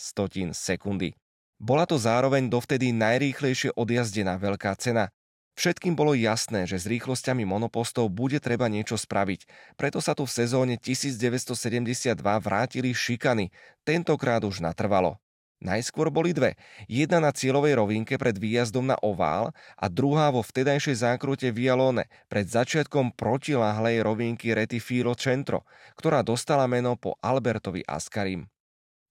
stotín 0.00 0.56
sekundy. 0.56 1.12
Bola 1.56 1.88
to 1.88 1.96
zároveň 1.96 2.52
dovtedy 2.52 2.92
najrýchlejšie 2.92 3.72
odjazdená 3.72 4.36
veľká 4.36 4.76
cena. 4.76 5.08
Všetkým 5.56 5.96
bolo 5.96 6.12
jasné, 6.12 6.68
že 6.68 6.76
s 6.76 6.84
rýchlosťami 6.84 7.48
monopostov 7.48 8.12
bude 8.12 8.36
treba 8.44 8.68
niečo 8.68 9.00
spraviť, 9.00 9.48
preto 9.80 10.04
sa 10.04 10.12
tu 10.12 10.28
v 10.28 10.36
sezóne 10.36 10.76
1972 10.76 12.12
vrátili 12.20 12.92
šikany, 12.92 13.48
tentokrát 13.88 14.44
už 14.44 14.60
natrvalo. 14.60 15.16
Najskôr 15.56 16.12
boli 16.12 16.36
dve. 16.36 16.60
Jedna 16.84 17.16
na 17.16 17.32
cieľovej 17.32 17.80
rovinke 17.80 18.20
pred 18.20 18.36
výjazdom 18.36 18.92
na 18.92 19.00
ovál 19.00 19.56
a 19.80 19.88
druhá 19.88 20.28
vo 20.28 20.44
vtedajšej 20.44 21.00
zákrute 21.00 21.48
Vialone 21.48 22.04
pred 22.28 22.44
začiatkom 22.44 23.16
protiláhlej 23.16 24.04
rovinky 24.04 24.52
Retifilo 24.52 25.16
Centro, 25.16 25.64
ktorá 25.96 26.20
dostala 26.20 26.68
meno 26.68 27.00
po 27.00 27.16
Albertovi 27.24 27.80
Ascarim. 27.88 28.44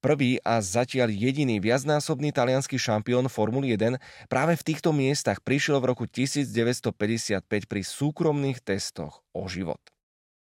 Prvý 0.04 0.38
a 0.46 0.62
zatiaľ 0.62 1.10
jediný 1.10 1.58
viacnásobný 1.58 2.30
talianský 2.30 2.78
šampión 2.78 3.26
Formuly 3.26 3.74
1 3.74 3.98
práve 4.30 4.54
v 4.54 4.64
týchto 4.64 4.94
miestach 4.94 5.42
prišiel 5.42 5.82
v 5.82 5.96
roku 5.96 6.06
1955 6.06 7.42
pri 7.44 7.82
súkromných 7.82 8.62
testoch 8.62 9.26
o 9.34 9.50
život. 9.50 9.82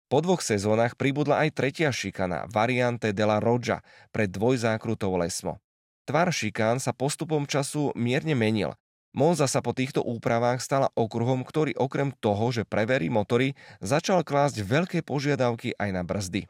Po 0.10 0.26
dvoch 0.26 0.42
sezónach 0.42 0.98
pribudla 0.98 1.46
aj 1.46 1.54
tretia 1.54 1.94
šikana, 1.94 2.50
variante 2.50 3.14
della 3.14 3.38
Roggia, 3.38 3.86
pred 4.10 4.26
dvojzákrutou 4.34 5.14
lesmo. 5.22 5.62
Tvar 6.10 6.34
šikán 6.34 6.82
sa 6.82 6.90
postupom 6.90 7.46
času 7.46 7.94
mierne 7.94 8.34
menil. 8.34 8.74
Monza 9.14 9.46
sa 9.46 9.62
po 9.62 9.74
týchto 9.74 10.02
úpravách 10.02 10.66
stala 10.66 10.90
okruhom, 10.98 11.46
ktorý 11.46 11.78
okrem 11.78 12.10
toho, 12.18 12.50
že 12.50 12.66
preverí 12.66 13.14
motory, 13.14 13.54
začal 13.82 14.26
klásť 14.26 14.66
veľké 14.66 15.06
požiadavky 15.06 15.78
aj 15.78 15.90
na 15.94 16.02
brzdy. 16.02 16.50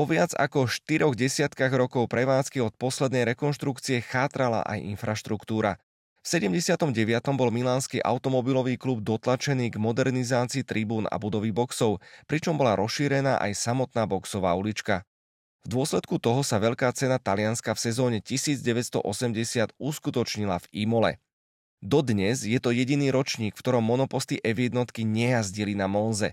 Po 0.00 0.08
viac 0.08 0.32
ako 0.32 0.64
štyroch 0.64 1.12
desiatkách 1.12 1.76
rokov 1.76 2.08
prevádzky 2.08 2.64
od 2.64 2.72
poslednej 2.72 3.36
rekonštrukcie 3.36 4.00
chátrala 4.00 4.64
aj 4.64 4.80
infraštruktúra. 4.96 5.76
V 6.24 6.40
79. 6.40 6.88
bol 7.36 7.52
Milánsky 7.52 8.00
automobilový 8.00 8.80
klub 8.80 9.04
dotlačený 9.04 9.68
k 9.68 9.76
modernizácii 9.76 10.64
tribún 10.64 11.04
a 11.04 11.20
budovy 11.20 11.52
boxov, 11.52 12.00
pričom 12.24 12.56
bola 12.56 12.80
rozšírená 12.80 13.44
aj 13.44 13.52
samotná 13.52 14.08
boxová 14.08 14.56
ulička. 14.56 15.04
V 15.68 15.76
dôsledku 15.76 16.16
toho 16.16 16.40
sa 16.40 16.56
veľká 16.56 16.88
cena 16.96 17.20
Talianska 17.20 17.76
v 17.76 17.84
sezóne 17.84 18.18
1980 18.24 19.04
uskutočnila 19.76 20.64
v 20.64 20.66
Imole. 20.80 21.20
Dodnes 21.84 22.48
je 22.48 22.56
to 22.56 22.72
jediný 22.72 23.12
ročník, 23.12 23.52
v 23.52 23.60
ktorom 23.60 23.84
monoposty 23.84 24.40
F1 24.40 24.80
nejazdili 25.04 25.76
na 25.76 25.92
Monze. 25.92 26.32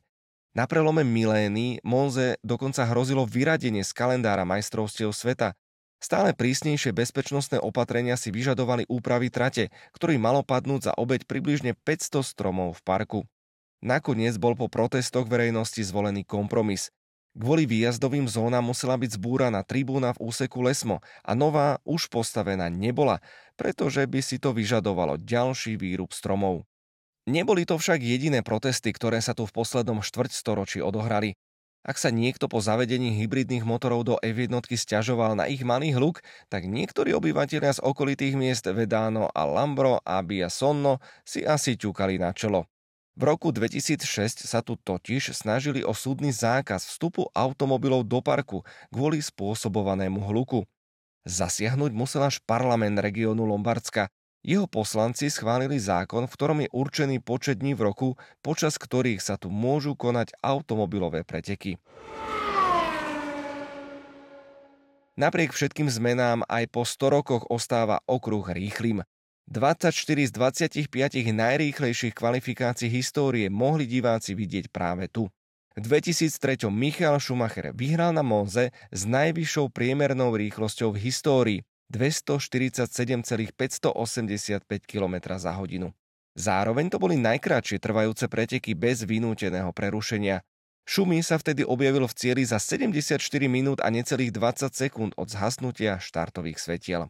Na 0.57 0.65
prelome 0.65 1.05
milény 1.05 1.77
Monze 1.85 2.41
dokonca 2.41 2.81
hrozilo 2.89 3.29
vyradenie 3.29 3.85
z 3.85 3.93
kalendára 3.93 4.41
majstrovstiev 4.41 5.13
sveta. 5.13 5.53
Stále 6.01 6.33
prísnejšie 6.33 6.97
bezpečnostné 6.97 7.61
opatrenia 7.61 8.17
si 8.17 8.33
vyžadovali 8.33 8.89
úpravy 8.89 9.29
trate, 9.29 9.69
ktorý 9.93 10.17
malo 10.17 10.41
padnúť 10.41 10.89
za 10.89 10.93
obeď 10.97 11.29
približne 11.29 11.77
500 11.85 12.25
stromov 12.25 12.73
v 12.73 12.81
parku. 12.81 13.19
Nakoniec 13.85 14.41
bol 14.41 14.57
po 14.57 14.65
protestoch 14.65 15.29
verejnosti 15.29 15.77
zvolený 15.85 16.25
kompromis. 16.25 16.89
Kvôli 17.37 17.69
výjazdovým 17.69 18.25
zónam 18.25 18.65
musela 18.65 18.97
byť 18.97 19.13
zbúraná 19.13 19.61
tribúna 19.61 20.17
v 20.17 20.25
úseku 20.25 20.65
Lesmo 20.65 21.05
a 21.21 21.37
nová 21.37 21.77
už 21.85 22.09
postavená 22.09 22.65
nebola, 22.65 23.21
pretože 23.53 24.01
by 24.09 24.25
si 24.25 24.41
to 24.41 24.57
vyžadovalo 24.57 25.21
ďalší 25.21 25.77
výrub 25.77 26.09
stromov. 26.09 26.65
Neboli 27.27 27.67
to 27.67 27.75
však 27.75 27.99
jediné 27.99 28.39
protesty, 28.39 28.95
ktoré 28.95 29.19
sa 29.19 29.35
tu 29.35 29.43
v 29.43 29.51
poslednom 29.51 29.99
štvrťstoročí 29.99 30.79
odohrali. 30.79 31.35
Ak 31.83 31.99
sa 31.99 32.07
niekto 32.07 32.47
po 32.47 32.63
zavedení 32.63 33.19
hybridných 33.19 33.67
motorov 33.67 34.07
do 34.07 34.15
F1 34.23 34.63
stiažoval 34.63 35.35
na 35.35 35.51
ich 35.51 35.63
malý 35.63 35.91
hluk, 35.91 36.23
tak 36.47 36.63
niektorí 36.67 37.11
obyvateľia 37.11 37.79
z 37.79 37.83
okolitých 37.83 38.35
miest 38.39 38.67
Vedano 38.71 39.27
a 39.31 39.43
Lambro 39.43 39.99
a 40.07 40.23
Biasonno 40.23 41.03
si 41.27 41.43
asi 41.43 41.75
ťukali 41.75 42.15
na 42.15 42.31
čelo. 42.31 42.67
V 43.19 43.27
roku 43.27 43.51
2006 43.51 44.47
sa 44.47 44.63
tu 44.63 44.79
totiž 44.79 45.35
snažili 45.35 45.83
o 45.83 45.91
súdny 45.91 46.31
zákaz 46.31 46.87
vstupu 46.87 47.27
automobilov 47.35 48.07
do 48.07 48.23
parku 48.23 48.63
kvôli 48.87 49.19
spôsobovanému 49.19 50.23
hluku. 50.31 50.63
Zasiahnuť 51.27 51.91
musel 51.91 52.23
až 52.23 52.39
parlament 52.47 52.99
regiónu 52.99 53.43
Lombardska, 53.43 54.07
jeho 54.47 54.63
poslanci 54.63 55.27
schválili 55.27 55.75
zákon, 55.75 56.23
v 56.23 56.35
ktorom 56.39 56.59
je 56.63 56.69
určený 56.71 57.19
počet 57.19 57.59
dní 57.59 57.75
v 57.75 57.91
roku, 57.91 58.09
počas 58.39 58.79
ktorých 58.79 59.19
sa 59.19 59.35
tu 59.35 59.51
môžu 59.51 59.91
konať 59.99 60.31
automobilové 60.39 61.27
preteky. 61.27 61.75
Napriek 65.19 65.51
všetkým 65.51 65.91
zmenám 65.91 66.47
aj 66.47 66.71
po 66.71 66.87
100 66.87 67.11
rokoch 67.11 67.43
ostáva 67.51 67.99
okruh 68.07 68.47
rýchlym. 68.47 69.03
24 69.51 69.91
z 70.27 70.31
25 70.31 70.87
najrýchlejších 71.35 72.13
kvalifikácií 72.15 72.87
histórie 72.87 73.51
mohli 73.51 73.83
diváci 73.83 74.31
vidieť 74.31 74.71
práve 74.71 75.11
tu. 75.11 75.27
V 75.75 75.81
2003 75.81 76.67
Michael 76.71 77.17
Schumacher 77.19 77.73
vyhral 77.75 78.13
na 78.13 78.23
Monze 78.23 78.71
s 78.91 79.01
najvyššou 79.07 79.73
priemernou 79.73 80.35
rýchlosťou 80.35 80.93
v 80.95 81.01
histórii 81.09 81.59
247,585 81.91 83.51
km 84.83 85.15
za 85.39 85.51
hodinu. 85.55 85.95
Zároveň 86.37 86.93
to 86.93 87.01
boli 87.01 87.17
najkrátšie 87.17 87.81
trvajúce 87.81 88.29
preteky 88.29 88.77
bez 88.77 89.01
vynúteného 89.01 89.73
prerušenia. 89.73 90.45
Šumy 90.87 91.19
sa 91.25 91.35
vtedy 91.41 91.65
objavil 91.65 92.05
v 92.05 92.13
cieli 92.13 92.43
za 92.45 92.61
74 92.61 93.19
minút 93.49 93.81
a 93.83 93.89
necelých 93.89 94.31
20 94.31 94.71
sekúnd 94.71 95.11
od 95.17 95.27
zhasnutia 95.27 95.99
štartových 95.99 96.61
svetiel. 96.61 97.09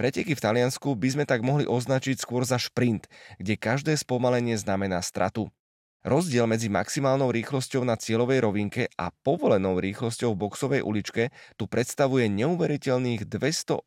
Preteky 0.00 0.32
v 0.32 0.40
Taliansku 0.40 0.96
by 0.96 1.08
sme 1.12 1.24
tak 1.28 1.44
mohli 1.44 1.68
označiť 1.68 2.16
skôr 2.16 2.40
za 2.48 2.56
šprint, 2.56 3.04
kde 3.36 3.60
každé 3.60 3.92
spomalenie 4.00 4.56
znamená 4.56 5.04
stratu. 5.04 5.52
Rozdiel 6.00 6.48
medzi 6.48 6.72
maximálnou 6.72 7.28
rýchlosťou 7.28 7.84
na 7.84 7.92
cieľovej 7.92 8.40
rovinke 8.40 8.88
a 8.96 9.12
povolenou 9.12 9.76
rýchlosťou 9.76 10.32
v 10.32 10.40
boxovej 10.48 10.80
uličke 10.80 11.28
tu 11.60 11.68
predstavuje 11.68 12.24
neuveriteľných 12.24 13.28
280 13.28 13.84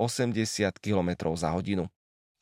km 0.77 1.10
za 1.34 1.50
hodinu. 1.58 1.89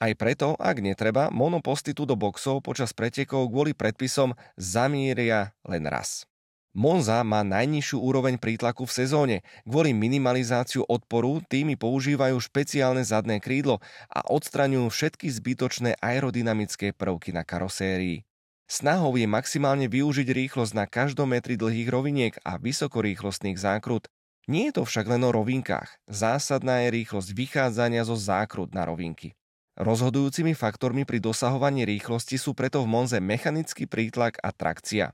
Aj 0.03 0.11
preto, 0.17 0.59
ak 0.59 0.83
netreba, 0.83 1.31
monoposty 1.31 1.95
tu 1.95 2.03
do 2.03 2.19
boxov 2.19 2.59
počas 2.59 2.91
pretekov 2.91 3.47
kvôli 3.47 3.71
predpisom 3.71 4.35
zamíria 4.59 5.55
len 5.63 5.87
raz. 5.87 6.27
Monza 6.75 7.23
má 7.23 7.39
najnižšiu 7.39 7.95
úroveň 7.95 8.43
prítlaku 8.43 8.83
v 8.83 8.95
sezóne. 8.95 9.37
Kvôli 9.63 9.95
minimalizáciu 9.95 10.83
odporu 10.83 11.39
týmy 11.47 11.79
používajú 11.79 12.39
špeciálne 12.43 13.07
zadné 13.07 13.39
krídlo 13.39 13.79
a 14.11 14.19
odstraňujú 14.27 14.91
všetky 14.91 15.31
zbytočné 15.31 15.95
aerodynamické 16.03 16.91
prvky 16.91 17.31
na 17.31 17.47
karosérii. 17.47 18.27
Snahou 18.71 19.19
je 19.19 19.27
maximálne 19.27 19.91
využiť 19.91 20.31
rýchlosť 20.31 20.71
na 20.79 20.87
každom 20.87 21.35
metri 21.35 21.59
dlhých 21.59 21.91
roviniek 21.91 22.33
a 22.39 22.55
vysokorýchlostných 22.55 23.59
zákrut. 23.59 24.07
Nie 24.47 24.71
je 24.71 24.79
to 24.79 24.83
však 24.87 25.11
len 25.11 25.27
o 25.27 25.35
rovinkách. 25.35 25.99
Zásadná 26.07 26.87
je 26.87 27.03
rýchlosť 27.03 27.35
vychádzania 27.35 28.07
zo 28.07 28.15
zákrut 28.15 28.71
na 28.71 28.87
rovinky. 28.87 29.35
Rozhodujúcimi 29.75 30.55
faktormi 30.55 31.03
pri 31.03 31.19
dosahovaní 31.19 31.83
rýchlosti 31.83 32.39
sú 32.39 32.55
preto 32.55 32.79
v 32.79 32.87
Monze 32.87 33.19
mechanický 33.19 33.91
prítlak 33.91 34.39
a 34.39 34.55
trakcia. 34.55 35.11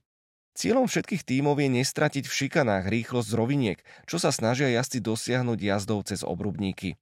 Cieľom 0.53 0.85
všetkých 0.85 1.25
tímov 1.25 1.57
je 1.57 1.81
nestratiť 1.81 2.29
v 2.29 2.37
šikanách 2.37 2.85
rýchlosť 2.85 3.25
z 3.25 3.37
roviniek, 3.41 3.79
čo 4.05 4.21
sa 4.21 4.29
snažia 4.29 4.69
jazdci 4.69 5.01
dosiahnuť 5.01 5.57
jazdov 5.57 6.05
cez 6.05 6.21
obrubníky. 6.21 6.93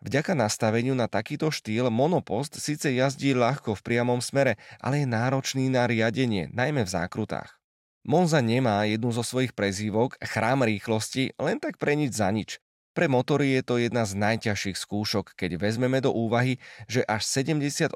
Vďaka 0.00 0.32
nastaveniu 0.32 0.96
na 0.96 1.12
takýto 1.12 1.52
štýl 1.52 1.92
monopost 1.92 2.56
síce 2.56 2.88
jazdí 2.88 3.36
ľahko 3.36 3.76
v 3.76 3.84
priamom 3.84 4.24
smere, 4.24 4.56
ale 4.80 5.04
je 5.04 5.06
náročný 5.06 5.68
na 5.68 5.84
riadenie, 5.84 6.48
najmä 6.56 6.88
v 6.88 6.92
zákrutách. 6.92 7.60
Monza 8.00 8.40
nemá 8.40 8.88
jednu 8.88 9.12
zo 9.12 9.20
svojich 9.20 9.52
prezývok 9.52 10.16
chrám 10.24 10.64
rýchlosti 10.64 11.36
len 11.36 11.60
tak 11.60 11.76
pre 11.76 11.92
nič 12.00 12.16
za 12.16 12.32
nič. 12.32 12.56
Pre 12.96 13.06
motory 13.12 13.60
je 13.60 13.62
to 13.62 13.74
jedna 13.76 14.08
z 14.08 14.16
najťažších 14.16 14.80
skúšok, 14.80 15.36
keď 15.36 15.60
vezmeme 15.60 16.00
do 16.00 16.10
úvahy, 16.10 16.56
že 16.88 17.04
až 17.04 17.22
78% 17.28 17.92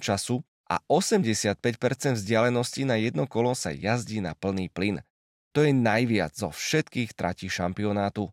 času 0.00 0.46
a 0.70 0.80
85% 0.86 1.60
vzdialenosti 2.14 2.86
na 2.86 2.96
jedno 2.96 3.26
kolo 3.26 3.52
sa 3.58 3.74
jazdí 3.74 4.22
na 4.22 4.38
plný 4.38 4.70
plyn. 4.70 5.02
To 5.52 5.66
je 5.66 5.74
najviac 5.74 6.30
zo 6.34 6.54
všetkých 6.54 7.12
tratí 7.12 7.50
šampionátu. 7.50 8.30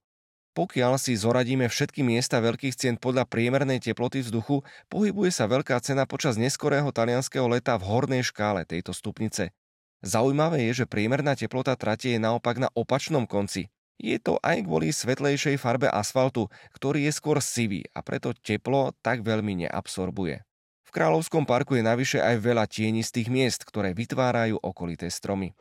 Pokiaľ 0.52 1.00
si 1.00 1.16
zoradíme 1.16 1.72
všetky 1.72 2.04
miesta 2.04 2.44
veľkých 2.44 2.76
cien 2.76 2.96
podľa 3.00 3.24
priemernej 3.24 3.80
teploty 3.80 4.20
vzduchu, 4.20 4.68
pohybuje 4.92 5.32
sa 5.32 5.48
veľká 5.48 5.80
cena 5.80 6.04
počas 6.04 6.36
neskorého 6.36 6.92
talianského 6.92 7.48
leta 7.48 7.80
v 7.80 7.88
hornej 7.88 8.28
škále 8.28 8.68
tejto 8.68 8.92
stupnice. 8.92 9.56
Zaujímavé 10.04 10.68
je, 10.68 10.84
že 10.84 10.92
priemerná 10.92 11.40
teplota 11.40 11.80
trate 11.80 12.12
je 12.12 12.20
naopak 12.20 12.60
na 12.60 12.68
opačnom 12.76 13.24
konci. 13.24 13.72
Je 13.96 14.20
to 14.20 14.44
aj 14.44 14.68
kvôli 14.68 14.92
svetlejšej 14.92 15.56
farbe 15.56 15.88
asfaltu, 15.88 16.52
ktorý 16.76 17.08
je 17.08 17.14
skôr 17.16 17.40
sivý 17.40 17.88
a 17.96 18.04
preto 18.04 18.36
teplo 18.36 18.92
tak 19.00 19.24
veľmi 19.24 19.64
neabsorbuje. 19.64 20.44
V 20.84 20.90
Kráľovskom 20.92 21.48
parku 21.48 21.80
je 21.80 21.88
navyše 21.88 22.20
aj 22.20 22.36
veľa 22.44 22.68
tienistých 22.68 23.32
miest, 23.32 23.64
ktoré 23.64 23.96
vytvárajú 23.96 24.60
okolité 24.60 25.08
stromy. 25.08 25.56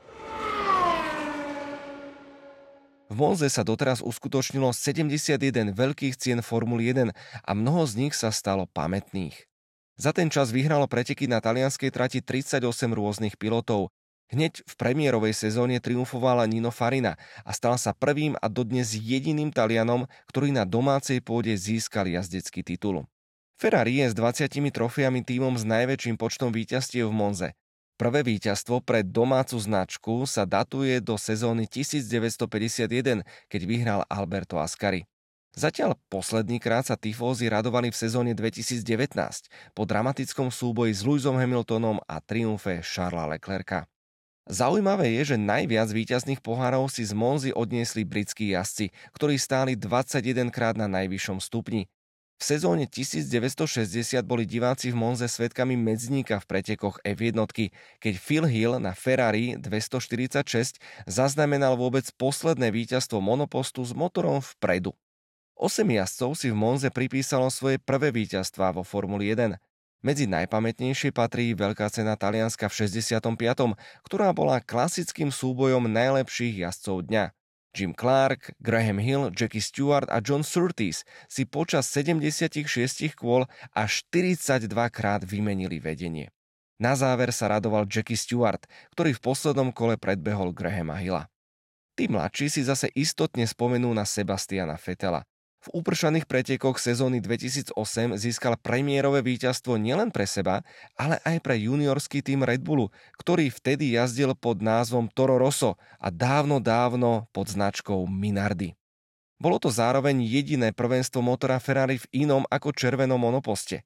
V 3.10 3.18
Monze 3.18 3.50
sa 3.50 3.66
doteraz 3.66 4.06
uskutočnilo 4.06 4.70
71 4.70 5.74
veľkých 5.74 6.14
cien 6.14 6.38
Formuly 6.46 6.94
1 6.94 7.10
a 7.42 7.50
mnoho 7.58 7.82
z 7.82 8.06
nich 8.06 8.14
sa 8.14 8.30
stalo 8.30 8.70
pamätných. 8.70 9.50
Za 9.98 10.14
ten 10.14 10.30
čas 10.30 10.54
vyhralo 10.54 10.86
preteky 10.86 11.26
na 11.26 11.42
talianskej 11.42 11.90
trati 11.90 12.22
38 12.22 12.62
rôznych 12.94 13.34
pilotov. 13.34 13.90
Hneď 14.30 14.62
v 14.62 14.74
premiérovej 14.78 15.34
sezóne 15.34 15.82
triumfovala 15.82 16.46
Nino 16.46 16.70
Farina 16.70 17.18
a 17.42 17.50
stal 17.50 17.74
sa 17.82 17.90
prvým 17.90 18.38
a 18.38 18.46
dodnes 18.46 18.94
jediným 18.94 19.50
Talianom, 19.50 20.06
ktorý 20.30 20.54
na 20.54 20.62
domácej 20.62 21.18
pôde 21.18 21.50
získal 21.58 22.06
jazdecký 22.06 22.62
titul. 22.62 23.10
Ferrari 23.58 24.00
je 24.00 24.06
s 24.06 24.14
20 24.14 24.70
trofiami 24.70 25.26
týmom 25.26 25.58
s 25.58 25.66
najväčším 25.66 26.14
počtom 26.14 26.54
víťazstiev 26.54 27.10
v 27.10 27.12
Monze. 27.12 27.48
Prvé 28.00 28.24
víťazstvo 28.24 28.80
pre 28.80 29.04
domácu 29.04 29.60
značku 29.60 30.24
sa 30.24 30.48
datuje 30.48 31.04
do 31.04 31.20
sezóny 31.20 31.68
1951, 31.68 32.88
keď 33.44 33.62
vyhral 33.68 34.00
Alberto 34.08 34.56
Ascari. 34.56 35.04
Zatiaľ 35.52 36.00
posledný 36.08 36.56
krát 36.64 36.88
sa 36.88 36.96
tifózy 36.96 37.52
radovali 37.52 37.92
v 37.92 38.00
sezóne 38.00 38.32
2019 38.32 39.20
po 39.76 39.84
dramatickom 39.84 40.48
súboji 40.48 40.96
s 40.96 41.04
Lewisom 41.04 41.36
Hamiltonom 41.36 42.00
a 42.08 42.24
triumfe 42.24 42.80
Charlesa 42.80 43.36
Leclerca. 43.36 43.84
Zaujímavé 44.48 45.20
je, 45.20 45.36
že 45.36 45.36
najviac 45.36 45.92
víťazných 45.92 46.40
pohárov 46.40 46.88
si 46.88 47.04
z 47.04 47.12
Monzy 47.12 47.52
odniesli 47.52 48.08
britskí 48.08 48.56
jazdci, 48.56 48.96
ktorí 49.12 49.36
stáli 49.36 49.76
21 49.76 50.48
krát 50.48 50.72
na 50.72 50.88
najvyššom 50.88 51.36
stupni. 51.44 51.84
V 52.40 52.56
sezóne 52.56 52.88
1960 52.88 53.68
boli 54.24 54.48
diváci 54.48 54.88
v 54.88 54.96
Monze 54.96 55.28
svetkami 55.28 55.76
medzníka 55.76 56.40
v 56.40 56.48
pretekoch 56.48 56.96
F1, 57.04 57.36
keď 58.00 58.14
Phil 58.16 58.48
Hill 58.48 58.80
na 58.80 58.96
Ferrari 58.96 59.60
246 59.60 60.80
zaznamenal 61.04 61.76
vôbec 61.76 62.08
posledné 62.16 62.72
víťazstvo 62.72 63.20
monopostu 63.20 63.84
s 63.84 63.92
motorom 63.92 64.40
vpredu. 64.56 64.96
Osem 65.52 65.92
jazdcov 65.92 66.32
si 66.32 66.48
v 66.48 66.56
Monze 66.56 66.88
pripísalo 66.88 67.52
svoje 67.52 67.76
prvé 67.76 68.08
víťazstvá 68.08 68.72
vo 68.72 68.88
Formuli 68.88 69.28
1. 69.36 69.60
Medzi 70.00 70.24
najpamätnejšie 70.24 71.12
patrí 71.12 71.52
Veľká 71.52 71.92
cena 71.92 72.16
Talianska 72.16 72.72
v 72.72 72.88
65., 72.88 73.20
ktorá 74.00 74.32
bola 74.32 74.64
klasickým 74.64 75.28
súbojom 75.28 75.92
najlepších 75.92 76.64
jazdcov 76.64 77.04
dňa. 77.04 77.36
Jim 77.70 77.94
Clark, 77.94 78.58
Graham 78.58 78.98
Hill, 78.98 79.30
Jackie 79.30 79.62
Stewart 79.62 80.10
a 80.10 80.18
John 80.18 80.42
Surtees 80.42 81.06
si 81.30 81.46
počas 81.46 81.86
76 81.86 82.66
kôl 83.14 83.46
až 83.70 84.02
42 84.10 84.66
krát 84.90 85.22
vymenili 85.22 85.78
vedenie. 85.78 86.34
Na 86.80 86.96
záver 86.96 87.30
sa 87.30 87.46
radoval 87.52 87.86
Jackie 87.86 88.16
Stewart, 88.16 88.64
ktorý 88.96 89.14
v 89.14 89.20
poslednom 89.22 89.70
kole 89.70 90.00
predbehol 90.00 90.50
Grahama 90.50 90.96
Hilla. 90.98 91.28
Tí 91.94 92.08
mladší 92.08 92.48
si 92.48 92.64
zase 92.64 92.88
istotne 92.96 93.44
spomenú 93.44 93.92
na 93.92 94.08
Sebastiana 94.08 94.80
Fetela. 94.80 95.28
V 95.60 95.68
upršaných 95.76 96.24
pretekoch 96.24 96.80
sezóny 96.80 97.20
2008 97.20 97.76
získal 98.16 98.56
premiérové 98.56 99.20
víťazstvo 99.20 99.76
nielen 99.76 100.08
pre 100.08 100.24
seba, 100.24 100.64
ale 100.96 101.20
aj 101.20 101.36
pre 101.44 101.60
juniorský 101.60 102.24
tým 102.24 102.48
Red 102.48 102.64
Bullu, 102.64 102.88
ktorý 103.20 103.52
vtedy 103.52 103.92
jazdil 103.92 104.32
pod 104.32 104.64
názvom 104.64 105.12
Toro 105.12 105.36
Rosso 105.36 105.76
a 106.00 106.08
dávno 106.08 106.64
dávno 106.64 107.28
pod 107.36 107.52
značkou 107.52 108.08
Minardi. 108.08 108.72
Bolo 109.36 109.60
to 109.60 109.68
zároveň 109.68 110.24
jediné 110.24 110.72
prvenstvo 110.72 111.20
motora 111.20 111.60
Ferrari 111.60 112.00
v 112.00 112.24
inom 112.24 112.48
ako 112.48 112.72
červenom 112.72 113.20
monoposte. 113.20 113.84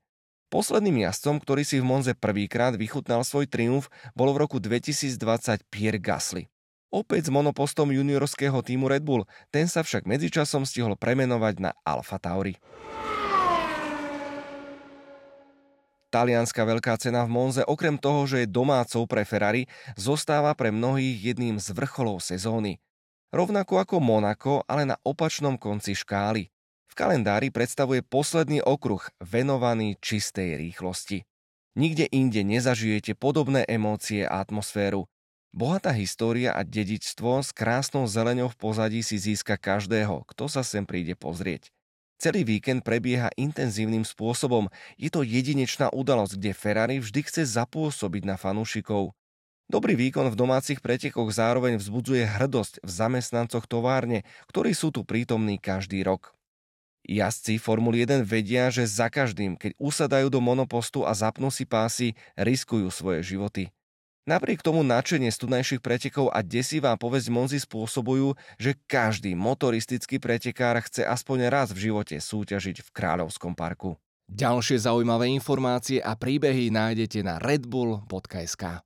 Posledným 0.55 1.11
jazdcom, 1.11 1.43
ktorý 1.43 1.67
si 1.67 1.83
v 1.83 1.91
Monze 1.91 2.15
prvýkrát 2.15 2.79
vychutnal 2.79 3.27
svoj 3.27 3.51
triumf, 3.51 3.91
bol 4.15 4.31
v 4.31 4.47
roku 4.47 4.63
2020 4.63 5.19
Pierre 5.75 5.99
Gasly 5.99 6.54
opäť 6.95 7.27
s 7.27 7.35
monopostom 7.35 7.91
juniorského 7.91 8.63
týmu 8.63 8.87
Red 8.87 9.03
Bull, 9.03 9.27
ten 9.51 9.67
sa 9.67 9.83
však 9.83 10.07
medzičasom 10.07 10.63
stihol 10.63 10.95
premenovať 10.95 11.55
na 11.59 11.71
Alfa 11.83 12.23
Tauri. 12.23 12.55
Talianská 16.15 16.63
veľká 16.63 16.95
cena 16.95 17.27
v 17.27 17.35
Monze 17.35 17.67
okrem 17.67 17.99
toho, 17.99 18.23
že 18.31 18.47
je 18.47 18.55
domácou 18.55 19.03
pre 19.11 19.27
Ferrari, 19.27 19.67
zostáva 19.99 20.55
pre 20.55 20.71
mnohých 20.71 21.35
jedným 21.35 21.59
z 21.59 21.75
vrcholov 21.75 22.23
sezóny. 22.23 22.79
Rovnako 23.35 23.83
ako 23.83 23.97
Monako, 23.99 24.63
ale 24.71 24.87
na 24.87 24.95
opačnom 25.03 25.59
konci 25.59 25.99
škály. 25.99 26.55
V 26.87 26.95
kalendári 26.95 27.51
predstavuje 27.51 28.07
posledný 28.07 28.63
okruh 28.63 29.03
venovaný 29.19 29.99
čistej 29.99 30.55
rýchlosti. 30.55 31.27
Nikde 31.75 32.07
inde 32.15 32.47
nezažijete 32.47 33.19
podobné 33.19 33.67
emócie 33.67 34.23
a 34.23 34.39
atmosféru. 34.39 35.11
Bohatá 35.55 35.95
história 35.95 36.51
a 36.51 36.67
dedičstvo 36.67 37.39
s 37.39 37.55
krásnou 37.55 38.11
zeleňou 38.11 38.51
v 38.51 38.59
pozadí 38.59 39.07
si 39.07 39.23
získa 39.23 39.55
každého, 39.55 40.27
kto 40.27 40.51
sa 40.51 40.67
sem 40.67 40.83
príde 40.83 41.15
pozrieť. 41.15 41.71
Celý 42.19 42.43
víkend 42.43 42.83
prebieha 42.83 43.31
intenzívnym 43.39 44.03
spôsobom. 44.03 44.67
Je 44.99 45.15
to 45.15 45.23
jedinečná 45.23 45.95
udalosť, 45.95 46.43
kde 46.43 46.59
Ferrari 46.59 46.97
vždy 46.99 47.21
chce 47.23 47.47
zapôsobiť 47.47 48.27
na 48.27 48.35
fanúšikov. 48.35 49.15
Dobrý 49.71 49.95
výkon 49.95 50.27
v 50.27 50.35
domácich 50.35 50.83
pretekoch 50.83 51.31
zároveň 51.31 51.79
vzbudzuje 51.79 52.27
hrdosť 52.27 52.83
v 52.83 52.91
zamestnancoch 52.91 53.71
továrne, 53.71 54.27
ktorí 54.51 54.75
sú 54.75 54.91
tu 54.91 55.07
prítomní 55.07 55.63
každý 55.63 56.03
rok. 56.03 56.35
Jazdci 57.07 57.63
Formuly 57.63 58.03
1 58.03 58.27
vedia, 58.27 58.75
že 58.75 58.91
za 58.91 59.07
každým, 59.07 59.55
keď 59.55 59.79
usadajú 59.79 60.35
do 60.35 60.43
monopostu 60.43 61.07
a 61.07 61.15
zapnú 61.15 61.47
si 61.55 61.63
pásy, 61.63 62.19
riskujú 62.35 62.91
svoje 62.91 63.23
životy. 63.23 63.71
Napriek 64.25 64.65
tomu 64.65 64.81
nadšenie 64.81 65.29
z 65.29 65.37
tunajších 65.37 65.85
pretekov 65.85 66.33
a 66.33 66.41
desivá 66.41 66.97
povesť 66.97 67.29
Monzy 67.29 67.61
spôsobujú, 67.61 68.33
že 68.57 68.73
každý 68.89 69.37
motoristický 69.37 70.17
pretekár 70.17 70.81
chce 70.81 71.05
aspoň 71.05 71.53
raz 71.53 71.69
v 71.77 71.93
živote 71.93 72.17
súťažiť 72.17 72.81
v 72.81 72.89
Kráľovskom 72.89 73.53
parku. 73.53 74.01
Ďalšie 74.33 74.89
zaujímavé 74.89 75.29
informácie 75.29 76.01
a 76.01 76.17
príbehy 76.17 76.73
nájdete 76.73 77.21
na 77.21 77.37
redbull.sk. 77.37 78.81